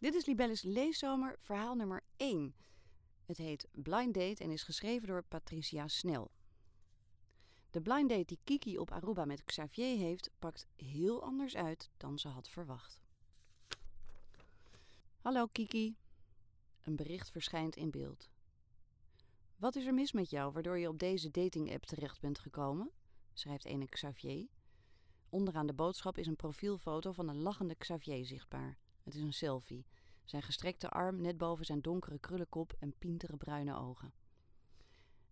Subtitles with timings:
[0.00, 2.54] Dit is Libelles Leeszomer, verhaal nummer 1.
[3.24, 6.30] Het heet Blind Date en is geschreven door Patricia Snel.
[7.70, 12.18] De blind date die Kiki op Aruba met Xavier heeft, pakt heel anders uit dan
[12.18, 13.00] ze had verwacht.
[15.20, 15.96] Hallo Kiki.
[16.82, 18.30] Een bericht verschijnt in beeld.
[19.56, 22.90] Wat is er mis met jou waardoor je op deze dating-app terecht bent gekomen?
[23.32, 24.48] schrijft ene Xavier.
[25.28, 28.78] Onderaan de boodschap is een profielfoto van een lachende Xavier zichtbaar.
[29.08, 29.86] Het is een selfie.
[30.24, 34.12] Zijn gestrekte arm net boven zijn donkere krullenkop en pintere bruine ogen.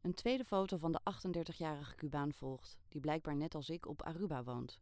[0.00, 4.44] Een tweede foto van de 38-jarige Cubaan volgt, die blijkbaar net als ik op Aruba
[4.44, 4.78] woont.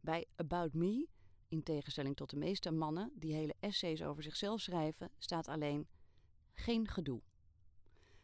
[0.00, 1.08] Bij About Me,
[1.48, 5.88] in tegenstelling tot de meeste mannen die hele essays over zichzelf schrijven, staat alleen
[6.54, 7.20] geen gedoe.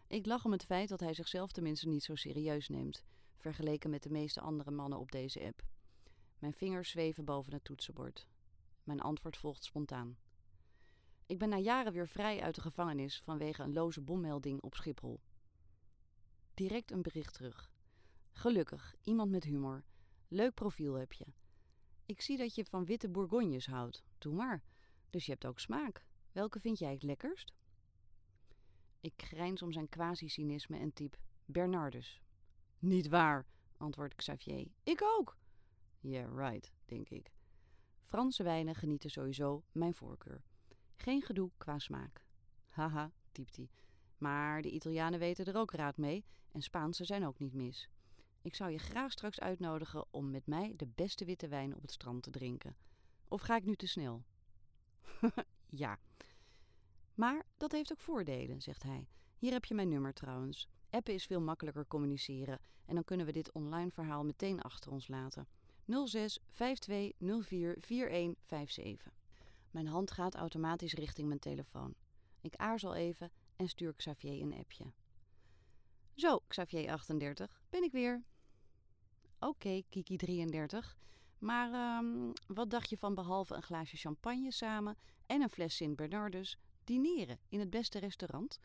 [0.07, 3.05] Ik lach om het feit dat hij zichzelf tenminste niet zo serieus neemt,
[3.37, 5.63] vergeleken met de meeste andere mannen op deze app.
[6.39, 8.27] Mijn vingers zweven boven het toetsenbord.
[8.87, 10.19] Mijn antwoord volgt spontaan.
[11.27, 15.21] Ik ben na jaren weer vrij uit de gevangenis vanwege een loze bommelding op Schiphol.
[16.55, 17.71] Direct een bericht terug.
[18.31, 19.85] Gelukkig, iemand met humor.
[20.29, 21.27] Leuk profiel heb je.
[22.05, 24.05] Ik zie dat je van witte bourgognes houdt.
[24.19, 24.63] Doe maar.
[25.11, 26.05] Dus je hebt ook smaak.
[26.33, 27.53] Welke vind jij het lekkerst?
[29.01, 32.21] Ik grijns om zijn quasi-cynisme en typ Bernardus.
[32.79, 33.47] Niet waar,
[33.77, 34.69] antwoordt Xavier.
[34.83, 35.37] Ik ook.
[36.01, 37.36] Yeah, right, denk ik.
[38.07, 40.43] Franse wijnen genieten sowieso mijn voorkeur.
[40.97, 42.25] Geen gedoe qua smaak.
[42.69, 43.71] Haha, typt hij.
[44.19, 47.89] Maar de Italianen weten er ook raad mee en Spaanse zijn ook niet mis.
[48.43, 51.91] Ik zou je graag straks uitnodigen om met mij de beste witte wijn op het
[51.91, 52.77] strand te drinken.
[53.29, 54.25] Of ga ik nu te snel?
[55.85, 55.99] ja.
[57.15, 59.09] Maar dat heeft ook voordelen, zegt hij.
[59.39, 60.69] Hier heb je mijn nummer trouwens.
[60.91, 65.09] Appen is veel makkelijker communiceren en dan kunnen we dit online verhaal meteen achter ons
[65.09, 65.49] laten.
[65.87, 69.13] 06 52 04 4157.
[69.71, 71.95] Mijn hand gaat automatisch richting mijn telefoon.
[72.41, 74.93] Ik aarzel even en stuur Xavier een appje.
[76.15, 78.25] Zo, Xavier 38, ben ik weer.
[79.39, 80.97] Oké, Kiki 33.
[81.39, 84.97] Maar ehm, wat dacht je van behalve een glaasje champagne samen
[85.27, 88.59] en een fles Sint Bernardus dineren in het beste restaurant?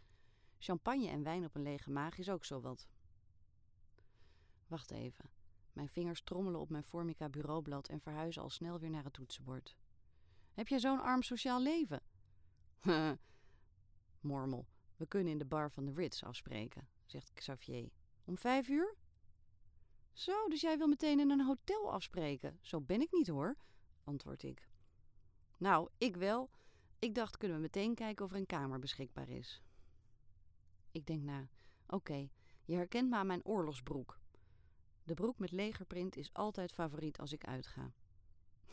[0.58, 2.88] Champagne en wijn op een lege maag is ook zo wat.
[4.68, 5.41] Wacht even.
[5.74, 9.76] Mijn vingers trommelen op mijn Formica bureaublad en verhuizen al snel weer naar het toetsenbord.
[10.54, 12.02] Heb jij zo'n arm sociaal leven?
[14.20, 17.90] Mormel, we kunnen in de bar van de Ritz afspreken, zegt Xavier.
[18.26, 18.96] Om vijf uur?
[20.14, 22.58] Zo, dus jij wil meteen in een hotel afspreken?
[22.62, 23.58] Zo ben ik niet hoor,
[24.04, 24.70] antwoord ik.
[25.58, 26.50] Nou, ik wel.
[27.00, 29.62] Ik dacht, kunnen we meteen kijken of er een kamer beschikbaar is.
[30.92, 31.50] Ik denk na.
[31.88, 32.30] Oké,
[32.66, 34.21] je herkent me aan mijn oorlogsbroek.
[35.04, 37.94] De broek met legerprint is altijd favoriet als ik uitga.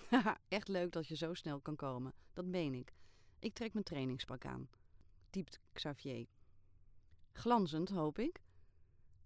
[0.08, 2.12] Haha, echt leuk dat je zo snel kan komen.
[2.32, 2.94] Dat meen ik.
[3.38, 4.68] Ik trek mijn trainingspak aan.
[5.30, 6.26] Typt Xavier.
[7.32, 8.42] Glanzend, hoop ik.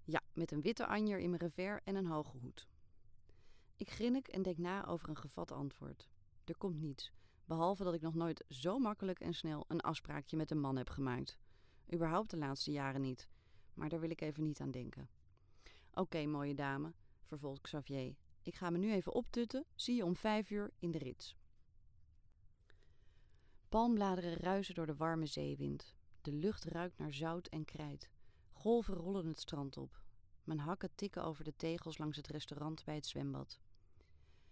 [0.04, 2.68] Ja, met een witte anjer in mijn revers en een hoge hoed.
[3.76, 6.08] Ik grinnik en denk na over een gevat antwoord.
[6.44, 7.12] Er komt niets,
[7.44, 10.88] behalve dat ik nog nooit zo makkelijk en snel een afspraakje met een man heb
[10.88, 11.38] gemaakt.
[11.94, 13.28] Überhaupt de laatste jaren niet,
[13.74, 15.08] maar daar wil ik even niet aan denken.
[15.94, 16.92] Oké, mooie dame,
[17.22, 18.14] vervolgt Xavier.
[18.42, 19.64] Ik ga me nu even optutten.
[19.74, 21.36] Zie je om vijf uur in de rits.
[23.68, 25.94] Palmbladeren ruisen door de warme zeewind.
[26.20, 28.10] De lucht ruikt naar zout en krijt.
[28.52, 30.02] Golven rollen het strand op.
[30.44, 33.60] Mijn hakken tikken over de tegels langs het restaurant bij het zwembad.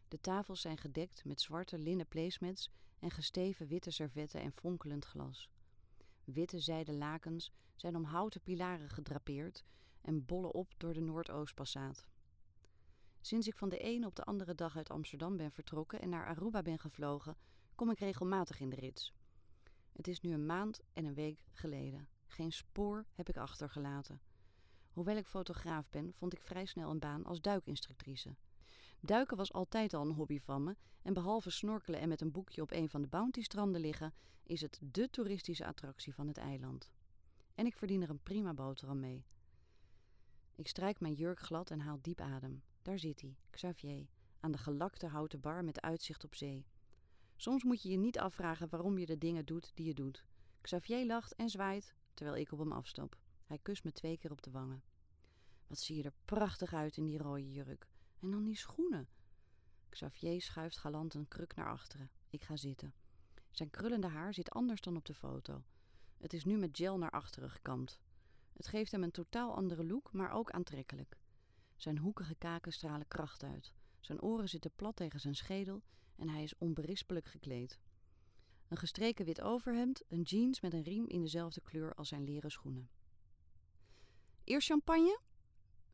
[0.08, 5.50] De tafels zijn gedekt met zwarte linnen placemats en gesteven witte servetten en fonkelend glas.
[6.24, 9.64] Witte zijden lakens zijn om houten pilaren gedrapeerd
[10.00, 12.06] en bollen op door de Noordoostpassaat.
[13.20, 16.26] Sinds ik van de ene op de andere dag uit Amsterdam ben vertrokken en naar
[16.26, 17.36] Aruba ben gevlogen,
[17.74, 19.14] kom ik regelmatig in de rits.
[19.92, 22.08] Het is nu een maand en een week geleden.
[22.26, 24.20] Geen spoor heb ik achtergelaten.
[24.92, 28.36] Hoewel ik fotograaf ben, vond ik vrij snel een baan als duikinstructrice.
[29.00, 32.62] Duiken was altijd al een hobby van me en behalve snorkelen en met een boekje
[32.62, 36.90] op een van de bounty-stranden liggen, is het dé toeristische attractie van het eiland.
[37.54, 39.24] En ik verdien er een prima boterham mee.
[40.60, 42.62] Ik strijk mijn jurk glad en haal diep adem.
[42.82, 44.06] Daar zit hij, Xavier,
[44.40, 46.66] aan de gelakte houten bar met uitzicht op zee.
[47.36, 50.24] Soms moet je je niet afvragen waarom je de dingen doet die je doet.
[50.60, 53.18] Xavier lacht en zwaait terwijl ik op hem afstap.
[53.44, 54.82] Hij kust me twee keer op de wangen.
[55.66, 57.88] Wat zie je er prachtig uit in die rode jurk.
[58.18, 59.08] En dan die schoenen.
[59.88, 62.10] Xavier schuift galant een kruk naar achteren.
[62.30, 62.94] Ik ga zitten.
[63.50, 65.62] Zijn krullende haar zit anders dan op de foto.
[66.18, 68.00] Het is nu met gel naar achteren gekamd.
[68.60, 71.16] Het geeft hem een totaal andere look, maar ook aantrekkelijk.
[71.76, 73.74] Zijn hoekige kaken stralen kracht uit.
[74.00, 75.82] Zijn oren zitten plat tegen zijn schedel
[76.16, 77.78] en hij is onberispelijk gekleed.
[78.68, 82.50] Een gestreken wit overhemd, een jeans met een riem in dezelfde kleur als zijn leren
[82.50, 82.90] schoenen.
[84.44, 85.20] Eerst champagne?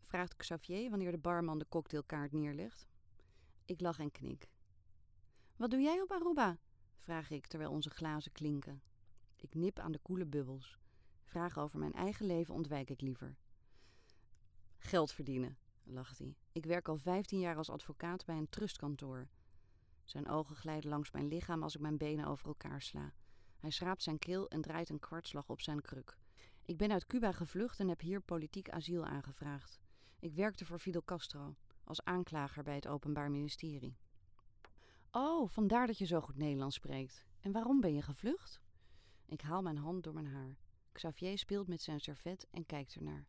[0.01, 2.87] vraagt Xavier wanneer de barman de cocktailkaart neerlegt.
[3.65, 4.49] Ik lach en knik.
[5.57, 6.59] Wat doe jij op Aruba?
[6.95, 8.83] vraag ik terwijl onze glazen klinken.
[9.37, 10.79] Ik nip aan de koele bubbels.
[11.27, 13.37] Vragen over mijn eigen leven ontwijk ik liever.
[14.79, 16.37] Geld verdienen, lacht hij.
[16.53, 19.29] Ik werk al 15 jaar als advocaat bij een trustkantoor.
[20.05, 23.13] Zijn ogen glijden langs mijn lichaam als ik mijn benen over elkaar sla.
[23.59, 26.19] Hij schraapt zijn keel en draait een kwartslag op zijn kruk.
[26.63, 29.81] Ik ben uit Cuba gevlucht en heb hier politiek asiel aangevraagd.
[30.19, 33.97] Ik werkte voor Fidel Castro als aanklager bij het Openbaar Ministerie.
[35.11, 37.27] Oh, vandaar dat je zo goed Nederlands spreekt.
[37.41, 38.61] En waarom ben je gevlucht?
[39.27, 40.57] Ik haal mijn hand door mijn haar.
[40.97, 43.27] Xavier speelt met zijn servet en kijkt ernaar.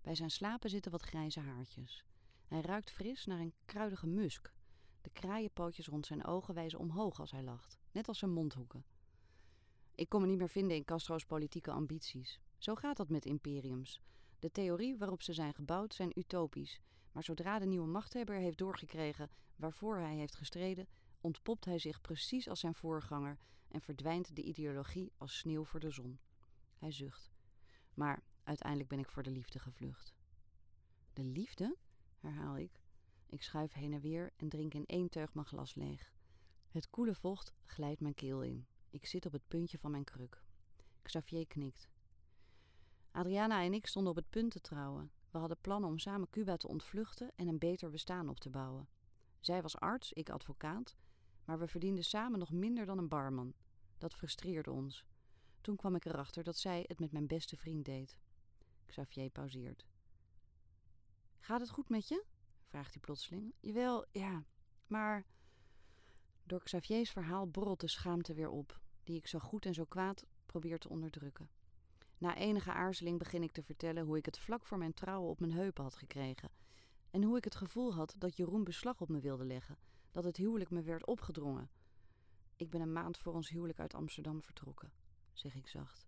[0.00, 2.04] Bij zijn slapen zitten wat grijze haartjes.
[2.46, 4.52] Hij ruikt fris naar een kruidige musk.
[5.00, 8.84] De kraaienpootjes rond zijn ogen wijzen omhoog als hij lacht, net als zijn mondhoeken.
[9.94, 12.40] Ik kon me niet meer vinden in Castro's politieke ambities.
[12.58, 14.00] Zo gaat dat met imperiums.
[14.38, 16.80] De theorie waarop ze zijn gebouwd zijn utopisch,
[17.12, 20.88] maar zodra de nieuwe machthebber heeft doorgekregen waarvoor hij heeft gestreden,
[21.20, 23.38] ontpopt hij zich precies als zijn voorganger
[23.68, 26.18] en verdwijnt de ideologie als sneeuw voor de zon.
[26.92, 27.32] Zucht.
[27.94, 30.14] Maar uiteindelijk ben ik voor de liefde gevlucht.
[31.12, 31.76] De liefde?
[32.20, 32.82] herhaal ik.
[33.26, 36.12] Ik schuif heen en weer en drink in één teug mijn glas leeg.
[36.68, 38.66] Het koele vocht glijdt mijn keel in.
[38.90, 40.42] Ik zit op het puntje van mijn kruk.
[41.02, 41.88] Xavier knikt.
[43.10, 45.10] Adriana en ik stonden op het punt te trouwen.
[45.30, 48.88] We hadden plannen om samen Cuba te ontvluchten en een beter bestaan op te bouwen.
[49.40, 50.96] Zij was arts, ik advocaat,
[51.44, 53.54] maar we verdienden samen nog minder dan een barman.
[53.98, 55.04] Dat frustreerde ons.
[55.64, 58.18] Toen kwam ik erachter dat zij het met mijn beste vriend deed.
[58.86, 59.86] Xavier pauzeert.
[61.38, 62.24] Gaat het goed met je?
[62.64, 63.54] vraagt hij plotseling.
[63.60, 64.44] Jawel, ja,
[64.86, 65.24] maar.
[66.42, 70.24] Door Xavier's verhaal borrelt de schaamte weer op, die ik zo goed en zo kwaad
[70.46, 71.50] probeer te onderdrukken.
[72.18, 75.40] Na enige aarzeling begin ik te vertellen hoe ik het vlak voor mijn trouwen op
[75.40, 76.50] mijn heupen had gekregen.
[77.10, 79.78] En hoe ik het gevoel had dat Jeroen beslag op me wilde leggen,
[80.10, 81.70] dat het huwelijk me werd opgedrongen.
[82.56, 84.92] Ik ben een maand voor ons huwelijk uit Amsterdam vertrokken,
[85.38, 86.06] zeg ik zacht.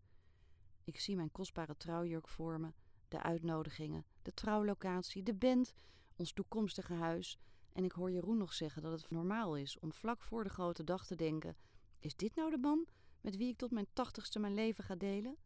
[0.84, 2.72] Ik zie mijn kostbare trouwjurk voor me,
[3.08, 5.74] de uitnodigingen, de trouwlocatie, de band,
[6.16, 7.38] ons toekomstige huis.
[7.72, 10.84] En ik hoor Jeroen nog zeggen dat het normaal is om vlak voor de grote
[10.84, 11.56] dag te denken:
[11.98, 12.86] is dit nou de man
[13.20, 15.36] met wie ik tot mijn tachtigste mijn leven ga delen?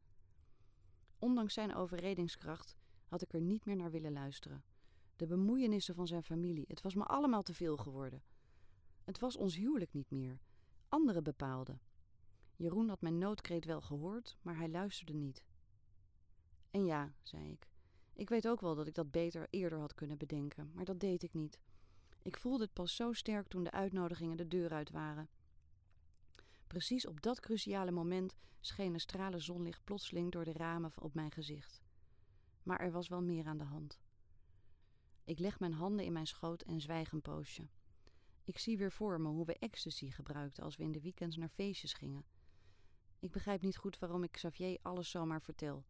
[1.18, 4.64] Ondanks zijn overredingskracht had ik er niet meer naar willen luisteren.
[5.16, 8.22] De bemoeienissen van zijn familie, het was me allemaal te veel geworden.
[9.04, 10.40] Het was ons huwelijk niet meer.
[10.88, 11.80] Anderen bepaalden.
[12.60, 15.44] Jeroen had mijn noodkreet wel gehoord, maar hij luisterde niet.
[16.70, 17.68] En ja, zei ik,
[18.12, 21.22] ik weet ook wel dat ik dat beter eerder had kunnen bedenken, maar dat deed
[21.22, 21.58] ik niet.
[22.22, 25.28] Ik voelde het pas zo sterk toen de uitnodigingen de deur uit waren.
[26.66, 31.82] Precies op dat cruciale moment schenen stralen zonlicht plotseling door de ramen op mijn gezicht.
[32.62, 34.00] Maar er was wel meer aan de hand.
[35.24, 37.68] Ik leg mijn handen in mijn schoot en zwijg een poosje.
[38.44, 41.48] Ik zie weer voor me hoe we ecstasy gebruikten als we in de weekends naar
[41.48, 42.24] feestjes gingen.
[43.20, 45.84] Ik begrijp niet goed waarom ik Xavier alles zomaar vertel.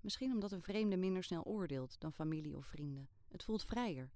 [0.00, 3.08] Misschien omdat een vreemde minder snel oordeelt dan familie of vrienden.
[3.28, 4.10] Het voelt vrijer.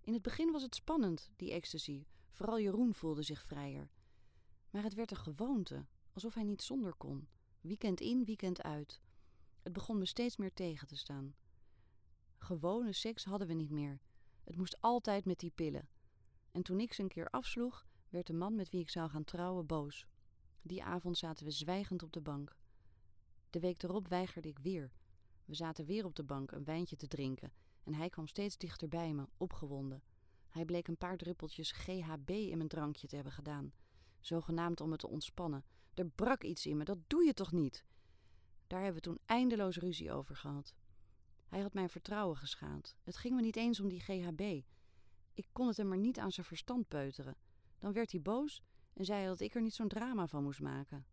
[0.00, 2.04] In het begin was het spannend, die ecstasy.
[2.30, 3.90] Vooral Jeroen voelde zich vrijer.
[4.70, 7.28] Maar het werd een gewoonte, alsof hij niet zonder kon.
[7.60, 9.00] Weekend in, weekend uit.
[9.62, 11.34] Het begon me steeds meer tegen te staan.
[12.38, 14.00] Gewone seks hadden we niet meer.
[14.44, 15.88] Het moest altijd met die pillen.
[16.50, 19.24] En toen ik ze een keer afsloeg, werd de man met wie ik zou gaan
[19.24, 20.06] trouwen boos.
[20.62, 22.56] Die avond zaten we zwijgend op de bank.
[23.50, 24.92] De week erop weigerde ik weer.
[25.44, 27.52] We zaten weer op de bank een wijntje te drinken
[27.84, 30.02] en hij kwam steeds dichter bij me, opgewonden.
[30.48, 33.72] Hij bleek een paar druppeltjes GHB in mijn drankje te hebben gedaan,
[34.20, 35.64] zogenaamd om me te ontspannen.
[35.94, 37.84] Er brak iets in me, dat doe je toch niet?
[38.66, 40.74] Daar hebben we toen eindeloos ruzie over gehad.
[41.48, 42.96] Hij had mijn vertrouwen geschaad.
[43.02, 44.62] Het ging me niet eens om die GHB.
[45.34, 47.36] Ik kon het hem maar niet aan zijn verstand peuteren.
[47.78, 48.62] Dan werd hij boos
[49.00, 51.06] en zei dat ik er niet zo'n drama van moest maken.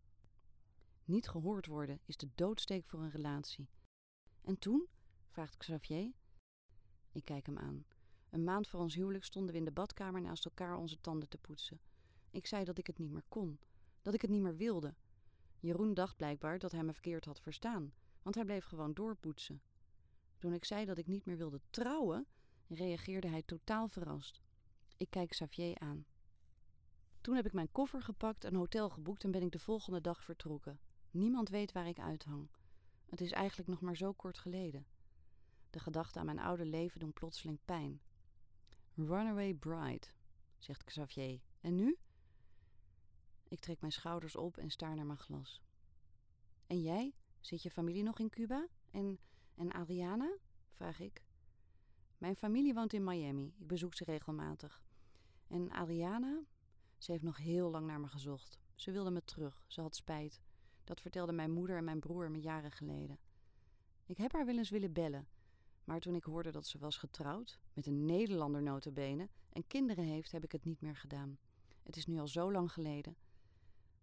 [1.04, 3.68] Niet gehoord worden is de doodsteek voor een relatie.
[4.42, 4.88] En toen?
[5.28, 6.12] vraagt Xavier.
[7.12, 7.84] Ik kijk hem aan.
[8.30, 11.38] Een maand voor ons huwelijk stonden we in de badkamer naast elkaar onze tanden te
[11.38, 11.80] poetsen.
[12.30, 13.58] Ik zei dat ik het niet meer kon,
[14.02, 14.94] dat ik het niet meer wilde.
[15.58, 17.92] Jeroen dacht blijkbaar dat hij me verkeerd had verstaan,
[18.22, 19.62] want hij bleef gewoon doorpoetsen.
[20.38, 22.26] Toen ik zei dat ik niet meer wilde trouwen,
[22.66, 24.40] reageerde hij totaal verrast.
[24.96, 26.06] Ik kijk Xavier aan.
[27.28, 30.22] Toen heb ik mijn koffer gepakt, een hotel geboekt en ben ik de volgende dag
[30.22, 30.80] vertrokken.
[31.10, 32.48] Niemand weet waar ik uithang.
[33.06, 34.86] Het is eigenlijk nog maar zo kort geleden.
[35.70, 38.00] De gedachten aan mijn oude leven doen plotseling pijn.
[38.94, 40.06] Runaway bride,
[40.58, 41.40] zegt Xavier.
[41.60, 41.98] En nu?
[43.48, 45.62] Ik trek mijn schouders op en staar naar mijn glas.
[46.66, 47.14] En jij?
[47.40, 48.66] Zit je familie nog in Cuba?
[48.90, 49.18] En,
[49.54, 50.36] en Adriana?
[50.70, 51.22] vraag ik.
[52.18, 53.54] Mijn familie woont in Miami.
[53.58, 54.82] Ik bezoek ze regelmatig.
[55.48, 56.42] En Adriana?
[56.98, 58.58] Ze heeft nog heel lang naar me gezocht.
[58.74, 59.64] Ze wilde me terug.
[59.66, 60.40] Ze had spijt.
[60.84, 63.18] Dat vertelden mijn moeder en mijn broer me jaren geleden.
[64.06, 65.28] Ik heb haar wel eens willen bellen.
[65.84, 70.32] Maar toen ik hoorde dat ze was getrouwd, met een Nederlander notabene, en kinderen heeft,
[70.32, 71.38] heb ik het niet meer gedaan.
[71.82, 73.16] Het is nu al zo lang geleden.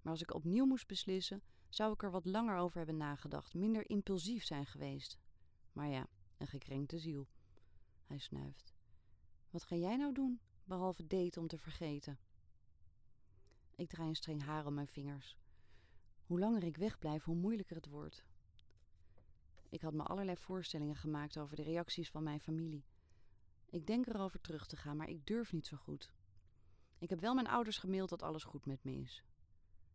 [0.01, 3.89] Maar als ik opnieuw moest beslissen, zou ik er wat langer over hebben nagedacht, minder
[3.89, 5.17] impulsief zijn geweest.
[5.71, 7.27] Maar ja, een gekrenkte ziel.
[8.03, 8.73] Hij snuift.
[9.49, 12.19] Wat ga jij nou doen, behalve daten om te vergeten?
[13.75, 15.37] Ik draai een streng haar om mijn vingers.
[16.25, 18.25] Hoe langer ik wegblijf, hoe moeilijker het wordt.
[19.69, 22.85] Ik had me allerlei voorstellingen gemaakt over de reacties van mijn familie.
[23.69, 26.11] Ik denk erover terug te gaan, maar ik durf niet zo goed.
[26.99, 29.23] Ik heb wel mijn ouders gemaild dat alles goed met me is.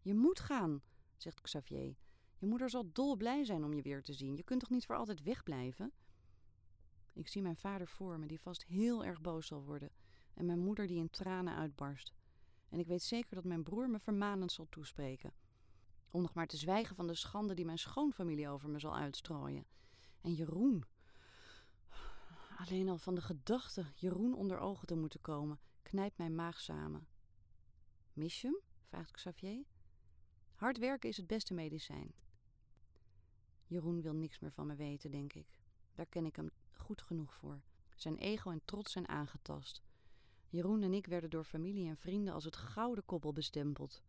[0.02, 0.82] Je moet gaan,
[1.16, 1.96] zegt Xavier.
[2.38, 4.36] Je moeder zal dolblij zijn om je weer te zien.
[4.36, 5.92] Je kunt toch niet voor altijd wegblijven?
[7.12, 9.90] Ik zie mijn vader voor me, die vast heel erg boos zal worden,
[10.34, 12.14] en mijn moeder die in tranen uitbarst.
[12.70, 15.32] En ik weet zeker dat mijn broer me vermanend zal toespreken.
[16.10, 19.66] Om nog maar te zwijgen van de schande die mijn schoonfamilie over me zal uitstrooien.
[20.20, 20.84] En Jeroen.
[22.56, 27.06] Alleen al van de gedachte Jeroen onder ogen te moeten komen, knijpt mijn maag samen.
[28.12, 28.60] Mis je hem?
[28.82, 29.64] vraagt Xavier.
[30.54, 32.12] Hard werken is het beste medicijn.
[33.66, 35.58] Jeroen wil niks meer van me weten, denk ik.
[35.94, 37.60] Daar ken ik hem goed genoeg voor.
[37.94, 39.82] Zijn ego en trots zijn aangetast.
[40.50, 44.02] Jeroen en ik werden door familie en vrienden als het gouden koppel bestempeld.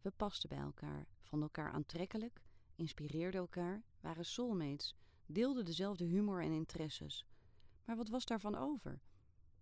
[0.00, 2.42] We pasten bij elkaar, vonden elkaar aantrekkelijk,
[2.74, 7.26] inspireerden elkaar, waren soulmates, deelden dezelfde humor en interesses.
[7.84, 9.00] Maar wat was daarvan over?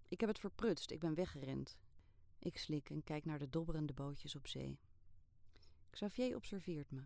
[0.09, 1.79] Ik heb het verprutst, ik ben weggerend.
[2.39, 4.79] Ik slik en kijk naar de dobberende bootjes op zee.
[5.91, 7.03] Xavier observeert me.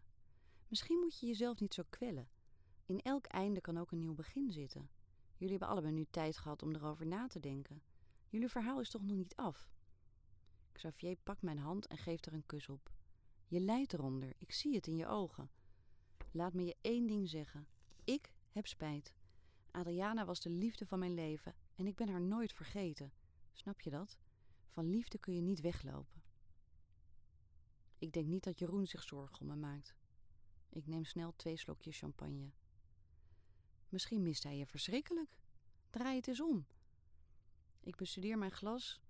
[0.68, 2.28] Misschien moet je jezelf niet zo kwellen.
[2.86, 4.90] In elk einde kan ook een nieuw begin zitten.
[5.32, 7.82] Jullie hebben allebei nu tijd gehad om erover na te denken.
[8.36, 9.70] Jullie verhaal is toch nog niet af?
[10.72, 12.92] Xavier pakt mijn hand en geeft er een kus op.
[13.46, 15.50] Je lijdt eronder, ik zie het in je ogen.
[16.30, 17.68] Laat me je één ding zeggen.
[18.04, 19.14] Ik heb spijt.
[19.70, 23.12] Adriana was de liefde van mijn leven en ik ben haar nooit vergeten.
[23.52, 24.18] Snap je dat?
[24.68, 26.22] Van liefde kun je niet weglopen.
[27.98, 29.94] Ik denk niet dat Jeroen zich zorgen om me maakt.
[30.68, 32.50] Ik neem snel twee slokjes champagne.
[33.88, 35.38] Misschien mist hij je verschrikkelijk.
[35.90, 36.66] Draai het eens om.
[37.86, 39.00] Ik bestudeer mijn glas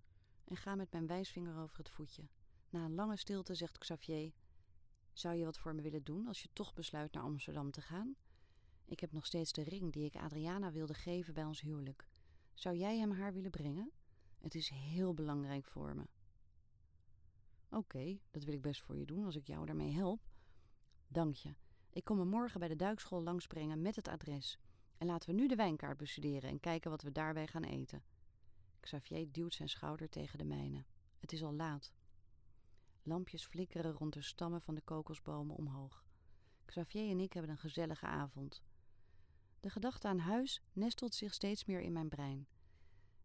[0.45, 2.29] en ga met mijn wijsvinger over het voetje.
[2.69, 4.33] Na een lange stilte zegt Xavier:
[5.13, 8.17] Zou je wat voor me willen doen als je toch besluit naar Amsterdam te gaan?
[8.85, 12.09] Ik heb nog steeds de ring die ik Adriana wilde geven bij ons huwelijk.
[12.55, 13.93] Zou jij hem haar willen brengen?
[14.41, 16.07] Het is heel belangrijk voor me.
[17.71, 20.29] Oké, dat wil ik best voor je doen als ik jou daarmee help.
[21.09, 21.55] Dank je.
[21.91, 24.59] Ik kom hem morgen bij de duikschool langsbrengen met het adres.
[24.99, 28.03] En laten we nu de wijnkaart bestuderen en kijken wat we daarbij gaan eten.
[28.87, 30.85] Xavier duwt zijn schouder tegen de mijne.
[31.19, 31.93] Het is al laat.
[33.03, 36.05] Lampjes flikkeren rond de stammen van de kokosbomen omhoog.
[36.65, 38.63] Xavier en ik hebben een gezellige avond.
[39.61, 42.47] De gedachte aan huis nestelt zich steeds meer in mijn brein.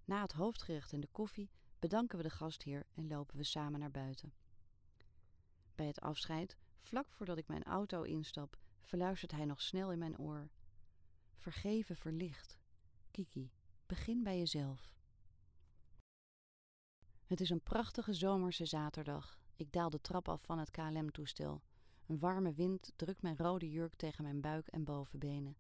[0.06, 1.50] Na het hoofdgerecht en de koffie
[1.80, 4.34] bedanken we de gastheer en lopen we samen naar buiten.
[5.76, 10.18] Bij het afscheid, vlak voordat ik mijn auto instap, verluistert hij nog snel in mijn
[10.18, 10.50] oor.
[11.36, 12.58] Vergeven verlicht.
[13.12, 13.52] Kiki,
[13.86, 14.92] begin bij jezelf.
[17.32, 19.40] Het is een prachtige zomerse zaterdag.
[19.56, 21.62] Ik daal de trap af van het KLM-toestel.
[22.06, 25.58] Een warme wind drukt mijn rode jurk tegen mijn buik en bovenbenen.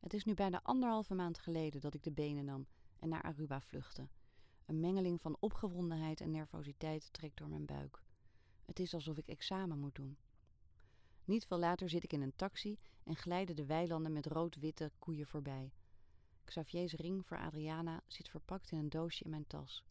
[0.00, 2.66] Het is nu bijna anderhalve maand geleden dat ik de benen nam
[2.98, 4.08] en naar Aruba vluchtte.
[4.66, 8.02] Een mengeling van opgewondenheid en nervositeit trekt door mijn buik.
[8.64, 10.16] Het is alsof ik examen moet doen.
[11.24, 15.26] Niet veel later zit ik in een taxi en glijden de weilanden met rood-witte koeien
[15.26, 15.72] voorbij.
[16.44, 19.84] Xavier's ring voor Adriana zit verpakt in een doosje in mijn tas.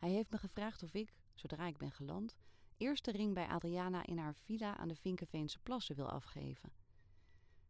[0.00, 2.36] Hij heeft me gevraagd of ik, zodra ik ben geland,
[2.76, 6.72] eerst de ring bij Adriana in haar villa aan de Vinkenveense plassen wil afgeven.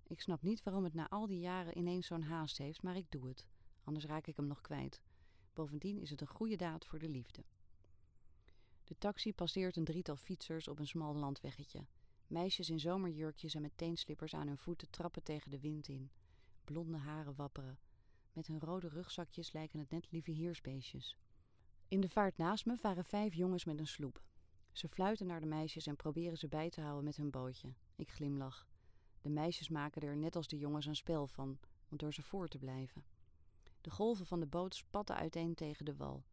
[0.07, 3.11] Ik snap niet waarom het na al die jaren ineens zo'n haast heeft, maar ik
[3.11, 3.47] doe het.
[3.85, 5.01] Anders raak ik hem nog kwijt.
[5.53, 7.45] Bovendien is het een goede daad voor de liefde.
[8.85, 11.87] De taxi passeert een drietal fietsers op een smal landweggetje.
[12.27, 16.11] Meisjes in zomerjurkjes en met teenslippers aan hun voeten trappen tegen de wind in.
[16.65, 17.79] Blonde haren wapperen.
[18.33, 21.17] Met hun rode rugzakjes lijken het net lieve heersbeestjes.
[21.90, 24.23] In de vaart naast me varen vijf jongens met een sloep.
[24.73, 27.73] Ze fluiten naar de meisjes en proberen ze bij te houden met hun bootje.
[27.97, 28.66] Ik glimlach.
[29.20, 32.59] De meisjes maken er net als de jongens een spel van, door ze voor te
[32.59, 33.04] blijven.
[33.80, 36.25] De golven van de boot spatten uiteen tegen de wal.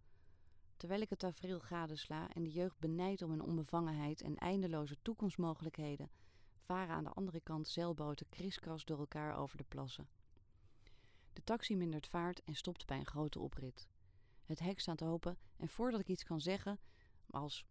[0.75, 6.09] Terwijl ik het tafereel gadesla en de jeugd benijd om hun onbevangenheid en eindeloze toekomstmogelijkheden,
[6.57, 10.09] varen aan de andere kant zeilboten kriskras door elkaar over de plassen.
[11.33, 13.87] De taxi mindert vaart en stopt bij een grote oprit.
[14.48, 16.80] Het hek staat open en voordat ik iets kan zeggen,
[17.30, 17.66] als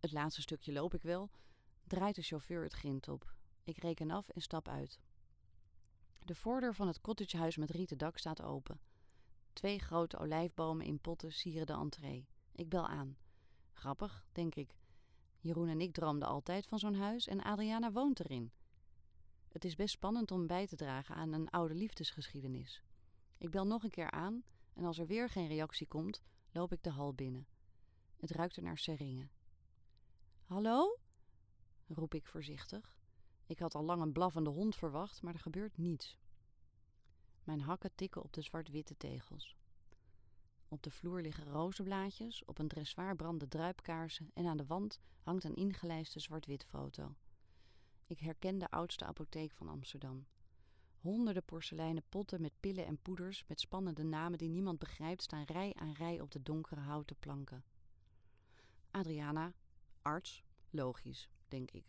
[0.00, 1.30] het laatste stukje loop ik wel,
[1.84, 3.34] draait de chauffeur het grind op.
[3.64, 5.00] Ik reken af en stap uit.
[6.18, 8.80] De voordeur van het cottagehuis met rieten dak staat open.
[9.52, 12.26] Twee grote olijfbomen in potten sieren de entree.
[12.52, 13.16] Ik bel aan.
[13.72, 14.76] Grappig, denk ik.
[15.38, 18.52] Jeroen en ik droomden altijd van zo'n huis en Adriana woont erin.
[19.48, 22.82] Het is best spannend om bij te dragen aan een oude liefdesgeschiedenis.
[23.38, 26.82] Ik bel nog een keer aan en als er weer geen reactie komt, loop ik
[26.82, 27.46] de hal binnen.
[28.16, 29.30] Het ruikt er naar seringen.
[30.44, 30.98] Hallo?
[31.86, 32.96] roep ik voorzichtig.
[33.46, 36.18] Ik had al lang een blaffende hond verwacht, maar er gebeurt niets.
[37.44, 39.56] Mijn hakken tikken op de zwart-witte tegels.
[40.68, 45.44] Op de vloer liggen rozenblaadjes, op een dressoir branden druipkaarsen en aan de wand hangt
[45.44, 47.14] een ingelijste zwart-wit foto.
[48.06, 50.26] Ik herken de oudste apotheek van Amsterdam.
[51.02, 55.74] Honderden porseleinen potten met pillen en poeders met spannende namen die niemand begrijpt staan rij
[55.74, 57.64] aan rij op de donkere houten planken.
[58.90, 59.52] Adriana,
[60.02, 61.84] arts, logisch, denk ik.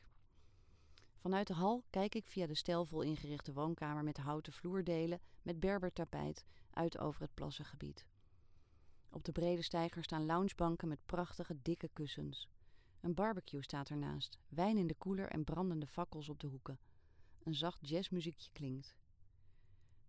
[1.15, 6.46] Vanuit de hal kijk ik via de stijlvol ingerichte woonkamer met houten vloerdelen met berbertapijt
[6.70, 8.05] uit over het plassengebied.
[9.10, 12.50] Op de brede steiger staan loungebanken met prachtige, dikke kussens.
[13.01, 16.79] Een barbecue staat ernaast, wijn in de koeler en brandende fakkels op de hoeken.
[17.43, 18.96] Een zacht jazzmuziekje klinkt.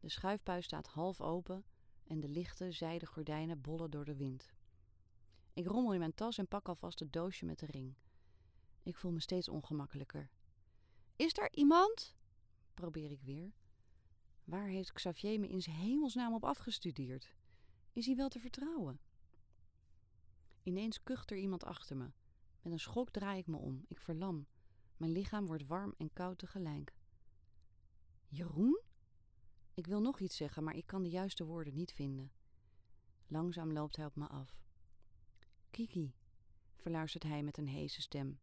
[0.04, 1.64] De schuifbuis staat half open
[2.06, 4.52] en de lichte, zijden gordijnen bollen door de wind.
[5.52, 7.94] Ik rommel in mijn tas en pak alvast het doosje met de ring.
[8.82, 10.30] Ik voel me steeds ongemakkelijker.
[11.16, 12.16] Is er iemand?
[12.75, 13.52] probeer ik weer.
[14.44, 17.34] Waar heeft Xavier me in zijn hemelsnaam op afgestudeerd?
[17.92, 19.00] Is hij wel te vertrouwen?
[20.62, 22.11] Ineens kucht er iemand achter me.
[22.62, 23.84] Met een schok draai ik me om.
[23.88, 24.46] Ik verlam.
[24.96, 26.94] Mijn lichaam wordt warm en koud tegelijk.
[28.28, 28.92] Jeroen?
[29.75, 32.33] Ik wil nog iets zeggen, maar ik kan de juiste woorden niet vinden.
[33.27, 34.57] Langzaam loopt hij op me af.
[35.70, 36.14] Kiki,
[36.77, 38.38] verluistert hij met een heese stem.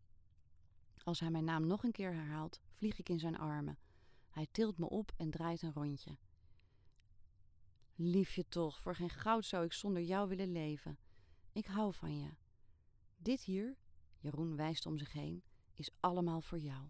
[1.03, 3.77] Als hij mijn naam nog een keer herhaalt, vlieg ik in zijn armen.
[4.29, 6.17] Hij tilt me op en draait een rondje.
[7.95, 10.97] Liefje toch, voor geen goud zou ik zonder jou willen leven.
[11.51, 12.29] Ik hou van je.
[13.17, 13.77] Dit hier,
[14.19, 16.89] Jeroen wijst om zich heen, is allemaal voor jou.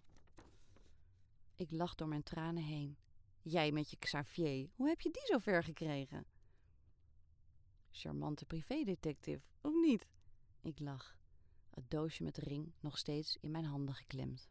[1.56, 2.98] Ik lach door mijn tranen heen.
[3.44, 6.26] Jij met je Xavier, hoe heb je die zo ver gekregen?
[7.92, 10.08] Charmante privédetective, of niet?
[10.62, 11.18] Ik lach,
[11.70, 14.50] het doosje met de ring nog steeds in mijn handen geklemd.